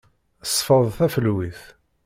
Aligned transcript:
Sfeḍ 0.53 0.85
tafelwit. 0.97 1.61